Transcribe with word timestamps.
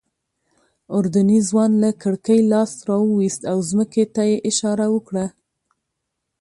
اردني 0.95 1.39
ځوان 1.49 1.71
له 1.83 1.89
کړکۍ 2.01 2.39
لاس 2.51 2.71
راوویست 2.89 3.41
او 3.51 3.57
ځمکې 3.69 4.03
ته 4.15 4.21
یې 4.29 4.37
اشاره 4.49 4.85
وکړه. 4.95 5.25